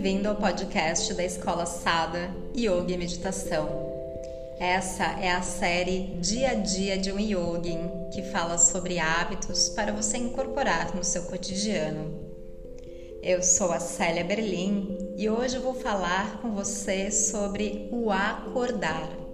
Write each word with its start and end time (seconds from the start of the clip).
bem-vindo 0.00 0.30
ao 0.30 0.34
podcast 0.34 1.12
da 1.12 1.22
Escola 1.22 1.66
Sada 1.66 2.34
Yoga 2.56 2.90
e 2.90 2.96
Meditação. 2.96 3.68
Essa 4.58 5.04
é 5.20 5.30
a 5.30 5.42
série 5.42 6.14
Dia 6.18 6.52
a 6.52 6.54
Dia 6.54 6.96
de 6.96 7.12
um 7.12 7.20
Yogin, 7.20 8.08
que 8.10 8.22
fala 8.22 8.56
sobre 8.56 8.98
hábitos 8.98 9.68
para 9.68 9.92
você 9.92 10.16
incorporar 10.16 10.96
no 10.96 11.04
seu 11.04 11.24
cotidiano. 11.24 12.18
Eu 13.22 13.42
sou 13.42 13.72
a 13.72 13.78
Célia 13.78 14.24
Berlim 14.24 14.96
e 15.18 15.28
hoje 15.28 15.58
vou 15.58 15.74
falar 15.74 16.40
com 16.40 16.50
você 16.52 17.10
sobre 17.10 17.86
o 17.92 18.10
acordar. 18.10 19.29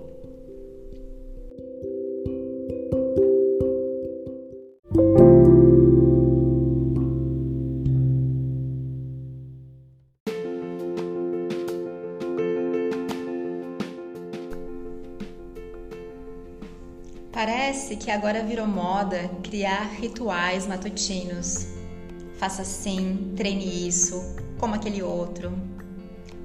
Parece 17.36 17.96
que 17.96 18.10
agora 18.10 18.42
virou 18.42 18.66
moda 18.66 19.28
criar 19.42 19.92
rituais 20.00 20.66
matutinos. 20.66 21.66
Faça 22.38 22.62
assim, 22.62 23.34
treine 23.36 23.86
isso, 23.86 24.34
como 24.58 24.74
aquele 24.74 25.02
outro. 25.02 25.52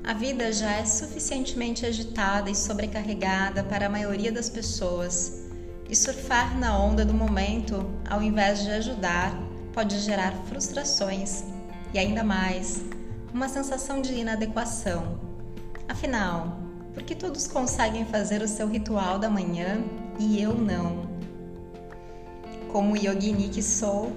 A 0.03 0.13
vida 0.13 0.51
já 0.51 0.73
é 0.73 0.83
suficientemente 0.83 1.85
agitada 1.85 2.49
e 2.49 2.55
sobrecarregada 2.55 3.63
para 3.63 3.85
a 3.85 3.89
maioria 3.89 4.33
das 4.33 4.49
pessoas, 4.49 5.45
e 5.89 5.95
surfar 5.95 6.59
na 6.59 6.77
onda 6.77 7.05
do 7.05 7.13
momento, 7.13 7.89
ao 8.09 8.21
invés 8.21 8.61
de 8.61 8.71
ajudar, 8.71 9.33
pode 9.73 9.97
gerar 9.97 10.33
frustrações 10.49 11.45
e 11.93 11.99
ainda 11.99 12.21
mais, 12.21 12.81
uma 13.33 13.47
sensação 13.47 14.01
de 14.01 14.13
inadequação. 14.13 15.21
Afinal, 15.87 16.59
por 16.93 17.03
que 17.03 17.15
todos 17.15 17.47
conseguem 17.47 18.03
fazer 18.03 18.41
o 18.41 18.47
seu 18.47 18.67
ritual 18.67 19.17
da 19.17 19.29
manhã 19.29 19.81
e 20.21 20.39
eu 20.39 20.53
não? 20.53 21.09
Como 22.71 22.95
yogini 22.95 23.49
que 23.49 23.63
sou, 23.63 24.11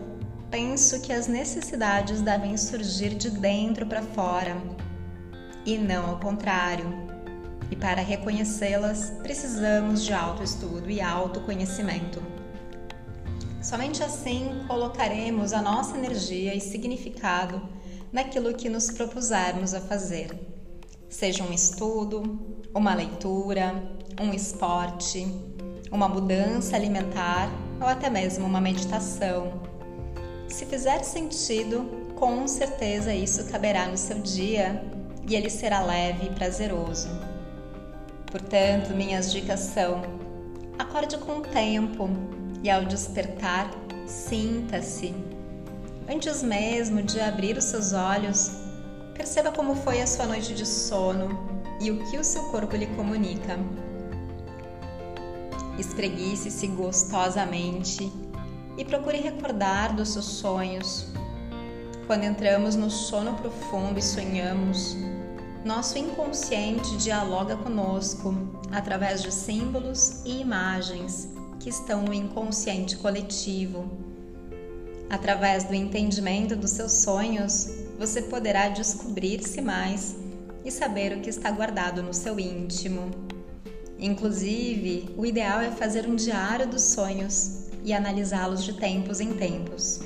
penso 0.50 1.00
que 1.00 1.12
as 1.12 1.27
necessidades 1.27 2.20
devem 2.20 2.58
surgir 2.58 3.14
de 3.14 3.30
dentro 3.30 3.86
para 3.86 4.02
fora 4.02 4.55
e 5.64 5.78
não 5.78 6.10
ao 6.10 6.20
contrário. 6.20 6.86
E 7.70 7.75
para 7.75 8.02
reconhecê-las, 8.02 9.14
precisamos 9.22 10.05
de 10.05 10.12
autoestudo 10.12 10.91
e 10.91 11.00
autoconhecimento. 11.00 12.22
Somente 13.62 14.02
assim 14.02 14.62
colocaremos 14.69 15.55
a 15.55 15.62
nossa 15.62 15.97
energia 15.97 16.55
e 16.55 16.60
significado 16.60 17.66
naquilo 18.12 18.52
que 18.52 18.69
nos 18.69 18.91
propusermos 18.91 19.72
a 19.72 19.80
fazer 19.80 20.55
seja 21.14 21.44
um 21.44 21.52
estudo, 21.52 22.41
uma 22.75 22.92
leitura, 22.92 23.72
um 24.20 24.32
esporte, 24.32 25.25
uma 25.95 26.09
mudança 26.09 26.77
alimentar 26.77 27.48
ou 27.81 27.87
até 27.87 28.11
mesmo 28.11 28.45
uma 28.47 28.61
meditação. 28.61 29.53
Se 30.48 30.67
fizer 30.67 31.03
sentido, 31.05 31.89
com 32.17 32.47
certeza 32.47 33.14
isso 33.14 33.45
caberá 33.50 33.87
no 33.87 33.97
seu 33.97 34.19
dia 34.19 34.83
e 35.28 35.34
ele 35.34 35.48
será 35.48 35.81
leve 35.81 36.27
e 36.27 36.31
prazeroso. 36.31 37.09
Portanto, 38.31 38.95
minhas 38.95 39.33
dicas 39.33 39.61
são: 39.61 40.03
acorde 40.78 41.17
com 41.19 41.39
o 41.39 41.42
tempo 41.42 42.11
e 42.62 42.69
ao 42.69 42.84
despertar, 42.84 43.70
sinta-se. 44.06 45.15
Antes 46.09 46.42
mesmo 46.42 47.03
de 47.03 47.20
abrir 47.20 47.56
os 47.56 47.65
seus 47.65 47.92
olhos, 47.92 48.65
Perceba 49.15 49.53
como 49.53 49.77
foi 49.77 50.03
a 50.03 50.06
sua 50.06 50.27
noite 50.27 50.53
de 50.54 50.66
sono 50.66 51.28
e 51.81 51.91
o 51.91 52.04
que 52.10 52.19
o 52.19 52.25
seu 52.25 52.43
corpo 52.50 52.75
lhe 52.75 52.87
comunica. 52.88 53.56
Espreguice-se 55.78 56.66
gostosamente 56.68 58.10
e 58.76 58.84
procure 58.84 59.18
recordar 59.18 59.94
dos 59.94 60.10
seus 60.10 60.26
sonhos. 60.26 61.06
Quando 62.06 62.24
entramos 62.24 62.76
no 62.76 62.90
sono 62.90 63.34
profundo 63.34 63.98
e 63.98 64.02
sonhamos, 64.02 64.96
nosso 65.64 65.96
inconsciente 65.96 66.96
dialoga 66.98 67.56
conosco 67.56 68.34
através 68.70 69.22
de 69.22 69.32
símbolos 69.32 70.22
e 70.24 70.40
imagens 70.40 71.28
que 71.58 71.70
estão 71.70 72.02
no 72.02 72.12
inconsciente 72.12 72.96
coletivo. 72.98 73.91
Através 75.08 75.64
do 75.64 75.74
entendimento 75.74 76.54
dos 76.54 76.72
seus 76.72 76.92
sonhos, 76.92 77.68
você 77.98 78.22
poderá 78.22 78.68
descobrir-se 78.68 79.60
mais 79.62 80.14
e 80.64 80.70
saber 80.70 81.16
o 81.16 81.20
que 81.20 81.30
está 81.30 81.50
guardado 81.50 82.02
no 82.02 82.12
seu 82.12 82.38
íntimo. 82.38 83.10
Inclusive, 84.04 85.15
o 85.16 85.25
ideal 85.25 85.62
é 85.62 85.70
fazer 85.70 86.06
um 86.06 86.15
diário 86.15 86.69
dos 86.69 86.82
sonhos 86.82 87.69
e 87.82 87.91
analisá-los 87.91 88.62
de 88.62 88.75
tempos 88.75 89.19
em 89.19 89.32
tempos. 89.32 90.00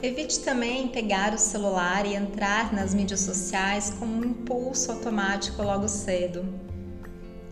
Evite 0.00 0.38
também 0.38 0.86
pegar 0.86 1.34
o 1.34 1.38
celular 1.38 2.06
e 2.06 2.14
entrar 2.14 2.72
nas 2.72 2.94
mídias 2.94 3.18
sociais 3.18 3.90
com 3.98 4.06
um 4.06 4.24
impulso 4.24 4.92
automático 4.92 5.64
logo 5.64 5.88
cedo. 5.88 6.46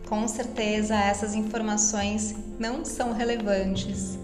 Com 0.08 0.28
certeza, 0.28 0.94
essas 0.94 1.34
informações 1.34 2.36
não 2.60 2.84
são 2.84 3.12
relevantes 3.12 4.16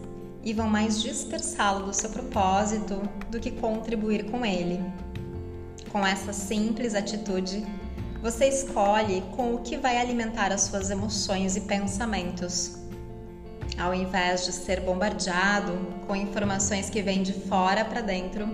e 0.44 0.52
vão 0.52 0.68
mais 0.68 1.02
dispersá-lo 1.02 1.86
do 1.86 1.92
seu 1.92 2.10
propósito 2.10 3.02
do 3.32 3.40
que 3.40 3.50
contribuir 3.50 4.30
com 4.30 4.46
ele. 4.46 4.80
Com 5.90 6.06
essa 6.06 6.32
simples 6.32 6.94
atitude, 6.94 7.66
você 8.24 8.48
escolhe 8.48 9.22
com 9.36 9.54
o 9.54 9.58
que 9.58 9.76
vai 9.76 9.98
alimentar 9.98 10.50
as 10.50 10.62
suas 10.62 10.88
emoções 10.88 11.56
e 11.56 11.60
pensamentos. 11.60 12.78
Ao 13.78 13.92
invés 13.92 14.46
de 14.46 14.52
ser 14.52 14.80
bombardeado 14.80 15.72
com 16.06 16.16
informações 16.16 16.88
que 16.88 17.02
vêm 17.02 17.22
de 17.22 17.34
fora 17.34 17.84
para 17.84 18.00
dentro, 18.00 18.48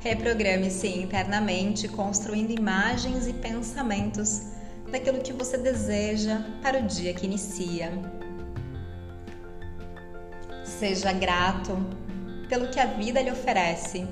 reprograme-se 0.00 0.88
internamente, 0.88 1.88
construindo 1.88 2.50
imagens 2.50 3.26
e 3.26 3.32
pensamentos 3.32 4.42
daquilo 4.92 5.22
que 5.22 5.32
você 5.32 5.56
deseja 5.56 6.42
para 6.60 6.78
o 6.78 6.82
dia 6.82 7.14
que 7.14 7.24
inicia. 7.24 7.90
Seja 10.66 11.14
grato 11.14 11.78
pelo 12.46 12.68
que 12.68 12.78
a 12.78 12.84
vida 12.84 13.22
lhe 13.22 13.30
oferece. 13.30 14.06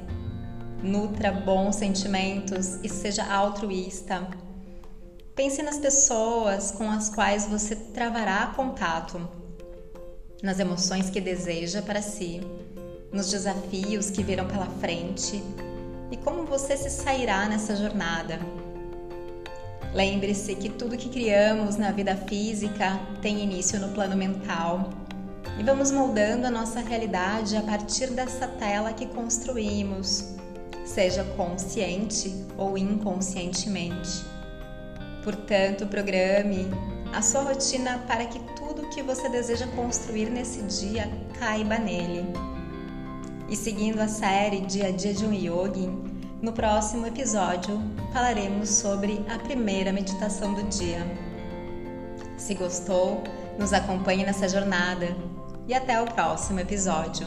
Nutra 0.82 1.30
bons 1.32 1.76
sentimentos 1.76 2.78
e 2.82 2.88
seja 2.88 3.30
altruísta. 3.30 4.45
Pense 5.36 5.62
nas 5.62 5.76
pessoas 5.76 6.70
com 6.70 6.90
as 6.90 7.10
quais 7.10 7.44
você 7.44 7.76
travará 7.76 8.54
contato, 8.56 9.20
nas 10.42 10.58
emoções 10.58 11.10
que 11.10 11.20
deseja 11.20 11.82
para 11.82 12.00
si, 12.00 12.40
nos 13.12 13.30
desafios 13.30 14.08
que 14.08 14.22
virão 14.22 14.46
pela 14.46 14.64
frente 14.64 15.42
e 16.10 16.16
como 16.16 16.46
você 16.46 16.74
se 16.74 16.88
sairá 16.88 17.46
nessa 17.50 17.76
jornada. 17.76 18.40
Lembre-se 19.92 20.54
que 20.54 20.70
tudo 20.70 20.96
que 20.96 21.10
criamos 21.10 21.76
na 21.76 21.90
vida 21.90 22.16
física 22.16 22.98
tem 23.20 23.42
início 23.42 23.78
no 23.78 23.92
plano 23.92 24.16
mental 24.16 24.88
e 25.60 25.62
vamos 25.62 25.90
moldando 25.90 26.46
a 26.46 26.50
nossa 26.50 26.80
realidade 26.80 27.58
a 27.58 27.62
partir 27.62 28.06
dessa 28.06 28.48
tela 28.48 28.94
que 28.94 29.04
construímos, 29.04 30.34
seja 30.86 31.24
consciente 31.36 32.34
ou 32.56 32.78
inconscientemente. 32.78 34.35
Portanto, 35.26 35.88
programe 35.88 36.70
a 37.12 37.20
sua 37.20 37.42
rotina 37.42 37.98
para 38.06 38.26
que 38.26 38.38
tudo 38.54 38.88
que 38.90 39.02
você 39.02 39.28
deseja 39.28 39.66
construir 39.74 40.30
nesse 40.30 40.62
dia 40.62 41.10
caiba 41.36 41.76
nele. 41.78 42.24
E 43.48 43.56
seguindo 43.56 43.98
a 43.98 44.06
série 44.06 44.60
Dia 44.60 44.86
a 44.86 44.90
Dia 44.92 45.12
de 45.12 45.26
um 45.26 45.32
Yogi, 45.32 45.90
no 46.40 46.52
próximo 46.52 47.08
episódio 47.08 47.82
falaremos 48.12 48.68
sobre 48.68 49.20
a 49.28 49.36
primeira 49.36 49.92
meditação 49.92 50.54
do 50.54 50.62
dia. 50.68 51.04
Se 52.36 52.54
gostou, 52.54 53.24
nos 53.58 53.72
acompanhe 53.72 54.24
nessa 54.24 54.48
jornada 54.48 55.08
e 55.66 55.74
até 55.74 56.00
o 56.00 56.06
próximo 56.06 56.60
episódio. 56.60 57.26